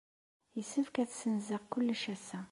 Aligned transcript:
Yessefk 0.57 0.95
ad 1.03 1.09
ssenzeɣ 1.11 1.61
kullec 1.71 2.03
ass-a. 2.13 2.39